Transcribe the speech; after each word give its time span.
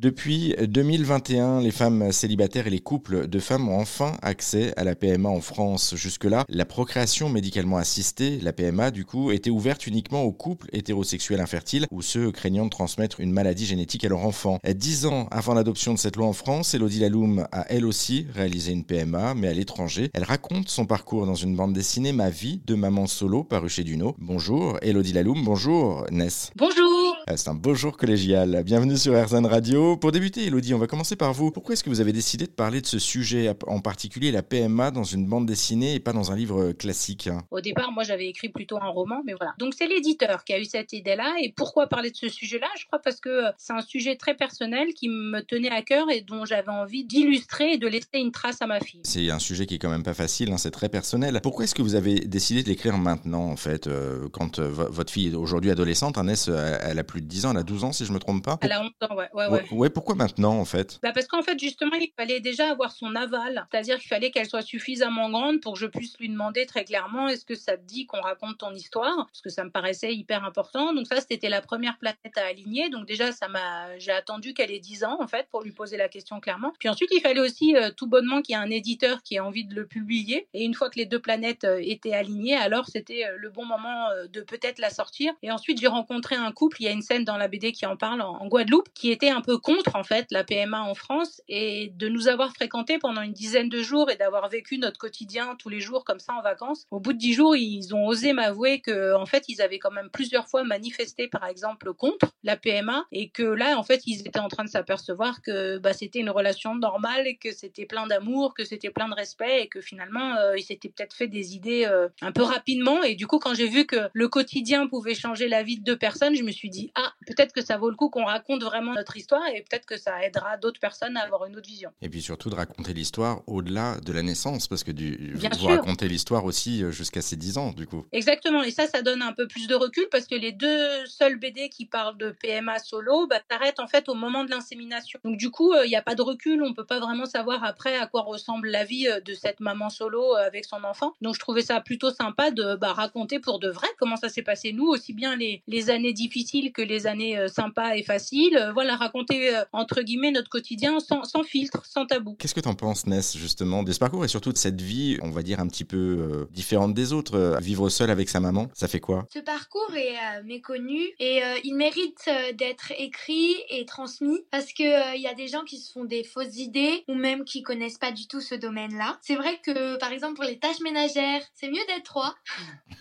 Depuis 0.00 0.54
2021, 0.58 1.60
les 1.60 1.70
femmes 1.70 2.10
célibataires 2.10 2.66
et 2.66 2.70
les 2.70 2.78
couples 2.80 3.28
de 3.28 3.38
femmes 3.38 3.68
ont 3.68 3.78
enfin 3.78 4.16
accès 4.22 4.72
à 4.78 4.84
la 4.84 4.94
PMA 4.94 5.28
en 5.28 5.42
France. 5.42 5.94
Jusque-là, 5.94 6.46
la 6.48 6.64
procréation 6.64 7.28
médicalement 7.28 7.76
assistée, 7.76 8.40
la 8.40 8.54
PMA 8.54 8.92
du 8.92 9.04
coup, 9.04 9.30
était 9.30 9.50
ouverte 9.50 9.86
uniquement 9.86 10.22
aux 10.22 10.32
couples 10.32 10.70
hétérosexuels 10.72 11.42
infertiles 11.42 11.86
ou 11.90 12.00
ceux 12.00 12.32
craignant 12.32 12.64
de 12.64 12.70
transmettre 12.70 13.20
une 13.20 13.30
maladie 13.30 13.66
génétique 13.66 14.06
à 14.06 14.08
leur 14.08 14.24
enfant. 14.24 14.58
Dix 14.74 15.04
ans 15.04 15.28
avant 15.30 15.52
l'adoption 15.52 15.92
de 15.92 15.98
cette 15.98 16.16
loi 16.16 16.28
en 16.28 16.32
France, 16.32 16.72
Elodie 16.72 17.00
Laloum 17.00 17.46
a 17.52 17.66
elle 17.68 17.84
aussi 17.84 18.26
réalisé 18.34 18.72
une 18.72 18.84
PMA, 18.84 19.34
mais 19.34 19.48
à 19.48 19.52
l'étranger. 19.52 20.08
Elle 20.14 20.24
raconte 20.24 20.70
son 20.70 20.86
parcours 20.86 21.26
dans 21.26 21.34
une 21.34 21.56
bande 21.56 21.74
dessinée 21.74 22.12
Ma 22.12 22.30
vie 22.30 22.62
de 22.66 22.74
maman 22.74 23.06
solo 23.06 23.44
paru 23.44 23.68
chez 23.68 23.84
Duno. 23.84 24.16
Bonjour 24.18 24.78
Elodie 24.80 25.12
Laloum, 25.12 25.44
bonjour 25.44 26.06
Ness. 26.10 26.52
Bonjour 26.56 27.19
C'est 27.36 27.48
un 27.48 27.54
beau 27.54 27.74
jour 27.74 27.96
collégial. 27.96 28.62
Bienvenue 28.64 28.96
sur 28.96 29.14
RZN 29.14 29.46
Radio. 29.46 29.96
Pour 29.96 30.10
débuter, 30.10 30.46
Elodie, 30.46 30.74
on 30.74 30.78
va 30.78 30.86
commencer 30.86 31.14
par 31.14 31.32
vous. 31.32 31.50
Pourquoi 31.50 31.74
est-ce 31.74 31.84
que 31.84 31.90
vous 31.90 32.00
avez 32.00 32.12
décidé 32.12 32.46
de 32.46 32.50
parler 32.50 32.80
de 32.80 32.86
ce 32.86 32.98
sujet, 32.98 33.54
en 33.66 33.80
particulier 33.80 34.32
la 34.32 34.42
PMA, 34.42 34.90
dans 34.90 35.04
une 35.04 35.26
bande 35.26 35.46
dessinée 35.46 35.94
et 35.94 36.00
pas 36.00 36.12
dans 36.12 36.32
un 36.32 36.36
livre 36.36 36.72
classique? 36.72 37.28
Au 37.50 37.60
départ, 37.60 37.92
moi, 37.92 38.02
j'avais 38.02 38.26
écrit 38.26 38.48
plutôt 38.48 38.78
un 38.78 38.88
roman, 38.88 39.22
mais 39.24 39.34
voilà. 39.38 39.54
Donc, 39.58 39.74
c'est 39.76 39.86
l'éditeur 39.86 40.44
qui 40.44 40.54
a 40.54 40.58
eu 40.58 40.64
cette 40.64 40.92
idée-là. 40.92 41.34
Et 41.42 41.52
pourquoi 41.56 41.86
parler 41.86 42.10
de 42.10 42.16
ce 42.16 42.28
sujet-là? 42.28 42.66
Je 42.78 42.86
crois 42.86 42.98
parce 42.98 43.20
que 43.20 43.44
c'est 43.58 43.74
un 43.74 43.82
sujet 43.82 44.16
très 44.16 44.34
personnel 44.34 44.88
qui 44.94 45.08
me 45.08 45.40
tenait 45.40 45.70
à 45.70 45.82
cœur 45.82 46.10
et 46.10 46.22
dont 46.22 46.44
j'avais 46.44 46.72
envie 46.72 47.04
d'illustrer 47.04 47.74
et 47.74 47.78
de 47.78 47.86
laisser 47.86 48.08
une 48.14 48.32
trace 48.32 48.60
à 48.60 48.66
ma 48.66 48.80
fille. 48.80 49.02
C'est 49.04 49.30
un 49.30 49.38
sujet 49.38 49.66
qui 49.66 49.76
est 49.76 49.78
quand 49.78 49.90
même 49.90 50.02
pas 50.02 50.14
facile, 50.14 50.50
hein, 50.52 50.58
c'est 50.58 50.72
très 50.72 50.88
personnel. 50.88 51.38
Pourquoi 51.42 51.64
est-ce 51.64 51.76
que 51.76 51.82
vous 51.82 51.94
avez 51.94 52.20
décidé 52.20 52.62
de 52.62 52.68
l'écrire 52.68 52.98
maintenant, 52.98 53.44
en 53.44 53.56
fait, 53.56 53.86
euh, 53.86 54.28
quand 54.32 54.58
euh, 54.58 54.68
votre 54.68 55.12
fille 55.12 55.28
est 55.28 55.34
aujourd'hui 55.36 55.70
adolescente, 55.70 56.18
Annès, 56.18 56.48
elle 56.48 56.98
a 56.98 57.04
plus 57.04 57.19
de 57.20 57.26
10 57.26 57.46
ans, 57.46 57.50
elle 57.52 57.58
a 57.58 57.62
12 57.62 57.84
ans, 57.84 57.92
si 57.92 58.04
je 58.04 58.12
me 58.12 58.18
trompe 58.18 58.44
pas 58.44 58.58
Elle 58.60 58.72
a 58.72 58.82
11 58.82 58.90
ans, 59.08 59.16
ouais. 59.16 59.28
Ouais, 59.32 59.48
ouais. 59.48 59.66
ouais 59.70 59.90
pourquoi 59.90 60.14
maintenant, 60.14 60.58
en 60.58 60.64
fait? 60.64 60.98
Bah 61.02 61.12
Parce 61.12 61.26
qu'en 61.26 61.42
fait, 61.42 61.58
justement, 61.58 61.96
il 61.96 62.12
fallait 62.16 62.40
déjà 62.40 62.70
avoir 62.70 62.92
son 62.92 63.14
aval. 63.14 63.66
C'est-à-dire 63.70 63.98
qu'il 63.98 64.08
fallait 64.08 64.30
qu'elle 64.30 64.48
soit 64.48 64.62
suffisamment 64.62 65.30
grande 65.30 65.60
pour 65.60 65.74
que 65.74 65.78
je 65.78 65.86
puisse 65.86 66.18
lui 66.18 66.28
demander 66.28 66.66
très 66.66 66.84
clairement 66.84 67.28
est-ce 67.28 67.44
que 67.44 67.54
ça 67.54 67.76
te 67.76 67.84
dit 67.84 68.06
qu'on 68.06 68.20
raconte 68.20 68.58
ton 68.58 68.74
histoire? 68.74 69.26
Parce 69.26 69.40
que 69.40 69.50
ça 69.50 69.64
me 69.64 69.70
paraissait 69.70 70.14
hyper 70.14 70.44
important. 70.44 70.92
Donc, 70.94 71.06
ça, 71.06 71.20
c'était 71.20 71.48
la 71.48 71.60
première 71.60 71.98
planète 71.98 72.36
à 72.36 72.46
aligner. 72.46 72.90
Donc, 72.90 73.06
déjà, 73.06 73.32
ça 73.32 73.48
m'a, 73.48 73.98
j'ai 73.98 74.12
attendu 74.12 74.54
qu'elle 74.54 74.70
ait 74.70 74.80
10 74.80 75.04
ans, 75.04 75.18
en 75.20 75.28
fait, 75.28 75.48
pour 75.50 75.62
lui 75.62 75.72
poser 75.72 75.96
la 75.96 76.08
question 76.08 76.40
clairement. 76.40 76.72
Puis 76.78 76.88
ensuite, 76.88 77.10
il 77.12 77.20
fallait 77.20 77.40
aussi 77.40 77.76
euh, 77.76 77.90
tout 77.96 78.06
bonnement 78.06 78.42
qu'il 78.42 78.54
y 78.54 78.58
ait 78.58 78.62
un 78.62 78.70
éditeur 78.70 79.22
qui 79.22 79.36
ait 79.36 79.40
envie 79.40 79.64
de 79.64 79.74
le 79.74 79.86
publier. 79.86 80.48
Et 80.54 80.64
une 80.64 80.74
fois 80.74 80.90
que 80.90 80.98
les 80.98 81.06
deux 81.06 81.20
planètes 81.20 81.64
euh, 81.64 81.80
étaient 81.82 82.14
alignées, 82.14 82.56
alors 82.56 82.86
c'était 82.88 83.24
euh, 83.24 83.36
le 83.36 83.50
bon 83.50 83.64
moment 83.64 84.08
de 84.32 84.40
peut-être 84.40 84.78
la 84.78 84.90
sortir. 84.90 85.32
Et 85.42 85.50
ensuite, 85.50 85.80
j'ai 85.80 85.86
rencontré 85.86 86.36
un 86.36 86.52
couple. 86.52 86.76
Il 86.80 86.84
y 86.84 86.88
a 86.88 86.92
une 86.92 87.02
dans 87.18 87.36
la 87.36 87.48
BD 87.48 87.72
qui 87.72 87.86
en 87.86 87.96
parle 87.96 88.22
en, 88.22 88.46
Guadeloupe, 88.46 88.88
qui 88.94 89.10
était 89.10 89.30
un 89.30 89.40
peu 89.40 89.58
contre, 89.58 89.96
en 89.96 90.04
fait, 90.04 90.26
la 90.30 90.44
PMA 90.44 90.80
en 90.82 90.94
France 90.94 91.42
et 91.48 91.92
de 91.96 92.08
nous 92.08 92.28
avoir 92.28 92.52
fréquentés 92.52 92.98
pendant 92.98 93.22
une 93.22 93.32
dizaine 93.32 93.68
de 93.68 93.82
jours 93.82 94.10
et 94.10 94.16
d'avoir 94.16 94.48
vécu 94.48 94.78
notre 94.78 94.98
quotidien 94.98 95.56
tous 95.58 95.68
les 95.68 95.80
jours 95.80 96.04
comme 96.04 96.20
ça 96.20 96.32
en 96.34 96.42
vacances. 96.42 96.86
Au 96.90 97.00
bout 97.00 97.12
de 97.12 97.18
dix 97.18 97.34
jours, 97.34 97.56
ils 97.56 97.94
ont 97.94 98.06
osé 98.06 98.32
m'avouer 98.32 98.80
que, 98.80 99.14
en 99.14 99.26
fait, 99.26 99.44
ils 99.48 99.60
avaient 99.60 99.78
quand 99.78 99.90
même 99.90 100.10
plusieurs 100.10 100.48
fois 100.48 100.62
manifesté, 100.64 101.28
par 101.28 101.46
exemple, 101.46 101.92
contre 101.94 102.32
la 102.44 102.56
PMA 102.56 103.06
et 103.12 103.28
que 103.28 103.42
là, 103.42 103.76
en 103.78 103.82
fait, 103.82 104.02
ils 104.06 104.20
étaient 104.20 104.38
en 104.38 104.48
train 104.48 104.64
de 104.64 104.70
s'apercevoir 104.70 105.42
que 105.42 105.78
bah, 105.78 105.92
c'était 105.92 106.20
une 106.20 106.30
relation 106.30 106.74
normale 106.74 107.26
et 107.26 107.36
que 107.36 107.52
c'était 107.52 107.86
plein 107.86 108.06
d'amour, 108.06 108.54
que 108.54 108.64
c'était 108.64 108.90
plein 108.90 109.08
de 109.08 109.14
respect 109.14 109.62
et 109.62 109.68
que 109.68 109.80
finalement, 109.80 110.36
euh, 110.36 110.56
ils 110.56 110.62
s'étaient 110.62 110.88
peut-être 110.88 111.14
fait 111.14 111.28
des 111.28 111.54
idées 111.54 111.86
euh, 111.86 112.08
un 112.20 112.32
peu 112.32 112.42
rapidement. 112.42 113.02
Et 113.02 113.14
du 113.14 113.26
coup, 113.26 113.38
quand 113.38 113.54
j'ai 113.54 113.68
vu 113.68 113.86
que 113.86 114.08
le 114.12 114.28
quotidien 114.28 114.86
pouvait 114.86 115.14
changer 115.14 115.48
la 115.48 115.62
vie 115.62 115.78
de 115.78 115.84
deux 115.84 115.96
personnes, 115.96 116.34
je 116.34 116.42
me 116.42 116.50
suis 116.50 116.70
dit, 116.70 116.89
ah, 116.94 117.12
peut-être 117.26 117.52
que 117.52 117.62
ça 117.62 117.76
vaut 117.76 117.90
le 117.90 117.96
coup 117.96 118.10
qu'on 118.10 118.24
raconte 118.24 118.62
vraiment 118.62 118.94
notre 118.94 119.16
histoire 119.16 119.46
et 119.48 119.62
peut-être 119.62 119.86
que 119.86 119.96
ça 119.96 120.24
aidera 120.24 120.56
d'autres 120.56 120.80
personnes 120.80 121.16
à 121.16 121.20
avoir 121.20 121.46
une 121.46 121.56
autre 121.56 121.68
vision. 121.68 121.90
Et 122.02 122.08
puis 122.08 122.22
surtout 122.22 122.50
de 122.50 122.54
raconter 122.54 122.92
l'histoire 122.92 123.42
au-delà 123.46 123.98
de 124.00 124.12
la 124.12 124.22
naissance, 124.22 124.66
parce 124.68 124.84
que 124.84 124.92
du, 124.92 125.34
vous 125.34 125.66
racontez 125.66 126.08
l'histoire 126.08 126.44
aussi 126.44 126.82
euh, 126.82 126.90
jusqu'à 126.90 127.22
ses 127.22 127.36
10 127.36 127.58
ans, 127.58 127.72
du 127.72 127.86
coup. 127.86 128.06
Exactement, 128.12 128.62
et 128.62 128.70
ça, 128.70 128.86
ça 128.86 129.02
donne 129.02 129.22
un 129.22 129.32
peu 129.32 129.46
plus 129.46 129.66
de 129.66 129.74
recul 129.74 130.06
parce 130.10 130.26
que 130.26 130.34
les 130.34 130.52
deux 130.52 131.06
seuls 131.06 131.38
BD 131.38 131.68
qui 131.68 131.86
parlent 131.86 132.16
de 132.16 132.30
PMA 132.30 132.78
solo 132.78 133.26
bah, 133.26 133.40
s'arrêtent 133.50 133.80
en 133.80 133.86
fait 133.86 134.08
au 134.08 134.14
moment 134.14 134.44
de 134.44 134.50
l'insémination. 134.50 135.20
Donc 135.24 135.36
du 135.36 135.50
coup, 135.50 135.74
il 135.84 135.88
n'y 135.88 135.96
a 135.96 136.02
pas 136.02 136.14
de 136.14 136.22
recul, 136.22 136.62
on 136.62 136.74
peut 136.74 136.86
pas 136.86 136.98
vraiment 136.98 137.26
savoir 137.26 137.64
après 137.64 137.96
à 137.96 138.06
quoi 138.06 138.22
ressemble 138.22 138.68
la 138.68 138.84
vie 138.84 139.08
euh, 139.08 139.20
de 139.20 139.34
cette 139.34 139.60
maman 139.60 139.90
solo 139.90 140.34
euh, 140.34 140.46
avec 140.46 140.64
son 140.64 140.82
enfant. 140.84 141.14
Donc 141.20 141.34
je 141.34 141.40
trouvais 141.40 141.62
ça 141.62 141.80
plutôt 141.80 142.10
sympa 142.10 142.50
de 142.50 142.76
bah, 142.76 142.92
raconter 142.92 143.40
pour 143.40 143.58
de 143.58 143.68
vrai 143.68 143.88
comment 143.98 144.16
ça 144.16 144.28
s'est 144.28 144.42
passé 144.42 144.72
nous, 144.72 144.86
aussi 144.86 145.12
bien 145.12 145.36
les, 145.36 145.62
les 145.66 145.90
années 145.90 146.12
difficiles 146.12 146.72
que 146.72 146.79
les 146.82 147.06
années 147.06 147.38
euh, 147.38 147.48
sympas 147.48 147.94
et 147.94 148.02
faciles. 148.02 148.70
Voilà, 148.74 148.96
raconter 148.96 149.52
entre 149.72 150.02
guillemets 150.02 150.30
notre 150.30 150.48
quotidien 150.48 151.00
sans, 151.00 151.24
sans 151.24 151.42
filtre, 151.42 151.84
sans 151.86 152.06
tabou. 152.06 152.36
Qu'est-ce 152.38 152.54
que 152.54 152.60
tu 152.60 152.68
en 152.68 152.74
penses, 152.74 153.06
Ness, 153.06 153.36
justement, 153.36 153.82
de 153.82 153.92
ce 153.92 153.98
parcours 153.98 154.24
et 154.24 154.28
surtout 154.28 154.52
de 154.52 154.58
cette 154.58 154.80
vie, 154.80 155.18
on 155.22 155.30
va 155.30 155.42
dire 155.42 155.60
un 155.60 155.66
petit 155.66 155.84
peu 155.84 156.48
différente 156.50 156.94
des 156.94 157.12
autres 157.12 157.58
Vivre 157.60 157.88
seul 157.88 158.10
avec 158.10 158.28
sa 158.28 158.40
maman, 158.40 158.68
ça 158.74 158.88
fait 158.88 159.00
quoi? 159.00 159.26
Ce 159.32 159.38
parcours 159.38 159.94
est 159.94 160.42
méconnu 160.44 161.00
et 161.18 161.40
il 161.64 161.74
mérite 161.74 162.28
d'être 162.56 162.92
écrit 162.98 163.56
et 163.68 163.84
transmis 163.86 164.40
parce 164.50 164.72
que 164.72 165.16
il 165.16 165.22
y 165.22 165.26
a 165.26 165.34
des 165.34 165.48
gens 165.48 165.64
qui 165.64 165.78
se 165.78 165.92
font 165.92 166.04
des 166.04 166.24
fausses 166.24 166.56
idées 166.56 167.04
ou 167.08 167.14
même 167.14 167.44
qui 167.44 167.62
connaissent 167.62 167.98
pas 167.98 168.12
du 168.12 168.26
tout 168.26 168.40
ce 168.40 168.54
domaine-là. 168.54 169.18
C'est 169.22 169.36
vrai 169.36 169.60
que, 169.62 169.96
par 169.98 170.12
exemple, 170.12 170.34
pour 170.34 170.44
les 170.44 170.58
tâches 170.58 170.80
ménagères, 170.80 171.42
c'est 171.54 171.68
mieux 171.68 171.84
d'être 171.88 172.04
trois. 172.04 172.34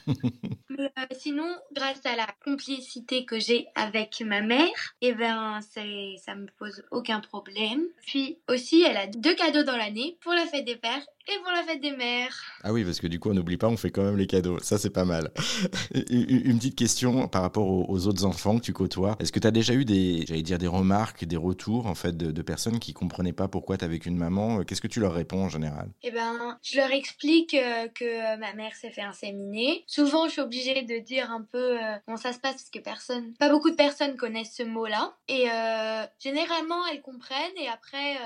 Euh, 0.80 0.88
sinon, 1.12 1.56
grâce 1.74 2.06
à 2.06 2.16
la 2.16 2.28
complicité 2.46 3.26
que 3.26 3.40
j'ai 3.40 3.68
avec 3.76 4.22
ma 4.22 4.42
mère, 4.42 4.96
eh 5.02 5.14
ben, 5.14 5.60
ça 5.62 6.36
me 6.36 6.48
pose 6.58 6.84
aucun 6.92 7.20
problème. 7.20 7.84
Puis 8.06 8.40
aussi, 8.48 8.84
elle 8.84 8.98
a 8.98 9.08
deux 9.08 9.36
cadeaux 9.36 9.64
dans 9.64 9.76
l'année 9.76 10.18
pour 10.22 10.34
la 10.34 10.46
fête 10.46 10.66
des 10.66 10.78
pères 10.78 11.06
et 11.30 11.40
pour 11.44 11.52
la 11.52 11.64
fête 11.64 11.82
des 11.82 11.92
mères. 11.92 12.36
Ah 12.64 12.74
oui, 12.74 12.84
parce 12.84 13.00
que 13.00 13.08
du 13.08 13.20
coup, 13.20 13.30
on 13.30 13.34
n'oublie 13.34 13.58
pas, 13.58 13.68
on 13.68 13.78
fait 13.78 13.92
quand 13.92 14.04
même 14.04 14.18
les 14.18 14.28
cadeaux. 14.28 14.60
Ça, 14.60 14.78
c'est 14.78 14.90
pas 14.90 15.06
mal. 15.06 15.32
Une 16.10 16.58
petite 16.58 16.76
question 16.76 17.28
par 17.28 17.42
rapport 17.42 17.68
aux 17.68 18.08
autres 18.08 18.26
enfants 18.26 18.58
que 18.58 18.64
tu 18.64 18.74
côtoies. 18.74 19.16
Est-ce 19.20 19.32
que 19.32 19.40
tu 19.40 19.48
as 19.48 19.52
déjà 19.52 19.74
eu 19.74 19.86
des, 19.86 20.26
j'allais 20.28 20.42
dire, 20.42 20.58
des 20.58 20.68
remarques, 20.68 21.26
des 21.26 21.38
retours, 21.38 21.86
en 21.86 21.96
fait, 21.96 22.18
de, 22.18 22.42
personnes 22.42 22.80
qui 22.80 22.94
comprenaient 22.94 23.34
pas 23.34 23.48
pourquoi 23.48 23.78
tu 23.78 23.86
avec 23.86 24.06
une 24.06 24.18
maman? 24.18 24.64
Qu'est-ce 24.64 24.82
que 24.82 24.88
tu 24.88 25.00
leur 25.00 25.14
réponds 25.14 25.44
en 25.44 25.50
général? 25.50 25.90
Eh 26.02 26.12
ben, 26.12 26.58
je 26.64 26.78
leur 26.78 26.92
explique 26.92 27.54
euh, 27.54 27.88
que 27.90 28.38
ma 28.40 28.54
mère 28.54 28.74
s'est 28.76 28.90
fait 28.90 29.02
inséminer. 29.02 29.84
Souvent, 29.88 30.26
je 30.26 30.32
suis 30.32 30.42
obligée 30.42 30.82
de 30.82 30.98
dire 31.00 31.32
un 31.32 31.44
peu 31.44 31.78
euh, 31.78 31.96
comment 32.06 32.18
ça 32.18 32.34
se 32.34 32.40
passe 32.40 32.54
parce 32.54 32.70
que 32.70 32.80
personne, 32.80 33.34
pas 33.34 33.50
beaucoup 33.50 33.70
de 33.70 33.76
personnes 33.76 34.16
connaissent 34.16 34.56
ce 34.56 34.64
mot-là. 34.64 35.16
Et 35.28 35.50
euh, 35.52 36.06
généralement, 36.20 36.88
elles 36.88 37.02
comprennent. 37.02 37.58
Et 37.58 37.68
après, 37.68 38.18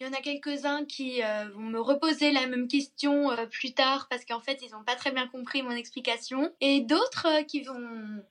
il 0.00 0.06
y 0.06 0.10
en 0.10 0.12
a 0.12 0.20
quelques-uns 0.20 0.84
qui 0.84 1.20
vont 1.54 1.62
me 1.62 1.80
reposer 1.80 2.32
la 2.32 2.47
même 2.48 2.68
question 2.68 3.30
euh, 3.30 3.46
plus 3.46 3.72
tard 3.72 4.06
parce 4.10 4.24
qu'en 4.24 4.40
fait 4.40 4.58
ils 4.62 4.70
n'ont 4.72 4.84
pas 4.84 4.94
très 4.94 5.10
bien 5.10 5.26
compris 5.26 5.62
mon 5.62 5.70
explication 5.70 6.50
et 6.60 6.80
d'autres 6.80 7.26
euh, 7.26 7.42
qui 7.42 7.62
vont 7.62 7.80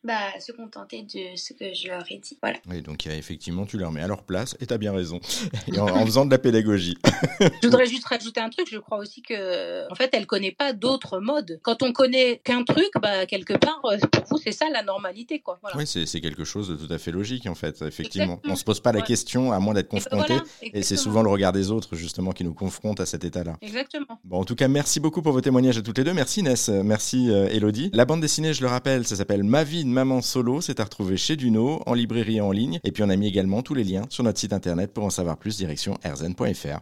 bah, 0.04 0.40
se 0.40 0.52
contenter 0.52 1.04
de 1.04 1.36
ce 1.36 1.54
que 1.54 1.74
je 1.74 1.88
leur 1.88 2.04
ai 2.12 2.18
dit. 2.18 2.38
Voilà. 2.42 2.60
Oui, 2.70 2.82
donc 2.82 3.08
effectivement 3.08 3.66
tu 3.66 3.78
leur 3.78 3.92
mets 3.92 4.02
à 4.02 4.08
leur 4.08 4.24
place 4.24 4.56
et 4.60 4.68
tu 4.68 4.74
as 4.74 4.78
bien 4.78 4.94
raison 4.94 5.20
en, 5.78 6.06
faisant 6.06 6.26
de 6.26 6.32
la 6.32 6.38
pédagogie. 6.38 6.98
je 7.40 7.68
voudrais 7.68 7.86
juste 7.86 8.06
rajouter 8.06 8.40
un 8.40 8.50
truc, 8.50 8.68
je 8.70 8.78
crois 8.78 8.98
aussi 8.98 9.22
que 9.22 9.92
en 9.92 9.96
fait 9.96 10.10
elle 10.14 10.26
connaît 10.26 10.52
pas 10.52 10.74
d'autres 10.74 11.20
modes. 11.20 11.60
Quand 11.64 11.84
on 11.84 11.94
connaît 11.94 12.42
qu'un 12.44 12.64
truc, 12.64 12.90
bah, 13.02 13.26
quelque 13.26 13.54
part 13.54 13.82
euh, 13.86 13.98
pour 14.12 14.24
vous 14.30 14.38
c'est 14.38 14.52
ça 14.52 14.66
la 14.72 14.84
normalité 14.84 15.40
quoi. 15.40 15.60
Oui, 15.76 15.86
c'est 15.88 16.22
quelque 16.22 16.44
chose 16.44 16.70
de 16.70 16.76
tout 16.76 16.92
à 16.92 16.98
fait 16.98 17.12
logique 17.12 17.48
en 17.48 17.56
fait, 17.56 17.82
effectivement. 17.82 18.40
On 18.46 18.56
se 18.56 18.64
pose 18.64 18.80
pas 18.80 18.92
la 18.92 19.02
question 19.02 19.52
à 19.52 19.60
moins 19.60 19.74
d'être 19.74 19.92
ben 19.92 20.00
confronté 20.00 20.34
et, 20.62 20.84
c'est 20.84 20.98
souvent 20.98 21.24
le 21.24 21.30
regard 21.30 21.52
des 21.52 21.72
autres 21.72 21.96
justement 21.96 22.32
qui 22.32 22.44
nous 22.44 22.54
confronte 22.54 23.00
à 23.00 23.06
cet 23.06 23.24
état-là. 23.24 23.58
Exactement. 23.62 23.97
Bon, 24.24 24.40
en 24.40 24.44
tout 24.44 24.56
cas, 24.56 24.68
merci 24.68 25.00
beaucoup 25.00 25.22
pour 25.22 25.32
vos 25.32 25.42
témoignages 25.42 25.78
à 25.78 25.82
toutes 25.82 25.98
les 25.98 26.04
deux. 26.04 26.14
Merci 26.14 26.44
Ness, 26.44 26.70
merci 26.70 27.30
euh, 27.30 27.48
Elodie. 27.50 27.90
La 27.94 28.06
bande 28.06 28.22
dessinée, 28.22 28.54
je 28.54 28.62
le 28.62 28.68
rappelle, 28.68 29.06
ça 29.06 29.16
s'appelle 29.16 29.44
Ma 29.44 29.64
vie 29.64 29.84
de 29.84 29.90
maman 29.90 30.22
solo. 30.22 30.62
C'est 30.62 30.80
à 30.80 30.84
retrouver 30.84 31.18
chez 31.18 31.36
Duno, 31.36 31.82
en 31.86 31.94
librairie 31.94 32.38
et 32.38 32.42
en 32.42 32.52
ligne. 32.52 32.80
Et 32.84 32.92
puis 32.92 33.04
on 33.04 33.10
a 33.10 33.16
mis 33.16 33.28
également 33.28 33.62
tous 33.62 33.74
les 33.74 33.84
liens 33.84 34.04
sur 34.10 34.24
notre 34.24 34.40
site 34.40 34.54
internet 34.54 34.94
pour 34.94 35.04
en 35.04 35.10
savoir 35.10 35.38
plus, 35.38 35.58
direction 35.58 35.98
erzen.fr. 36.04 36.68